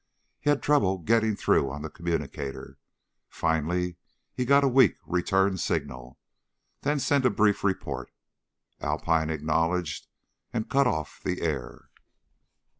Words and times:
He 0.39 0.49
had 0.49 0.63
trouble 0.63 0.97
getting 0.97 1.35
through 1.35 1.69
on 1.69 1.83
the 1.83 1.89
communicator. 1.91 2.79
Finally 3.29 3.97
he 4.33 4.45
got 4.45 4.63
a 4.63 4.67
weak 4.67 4.95
return 5.05 5.59
signal, 5.59 6.17
then 6.81 6.99
sent 6.99 7.23
a 7.23 7.29
brief 7.29 7.63
report. 7.63 8.11
Alpine 8.79 9.29
acknowledged 9.29 10.07
and 10.51 10.71
cut 10.71 10.87
off 10.87 11.21
the 11.21 11.41
air. 11.43 11.91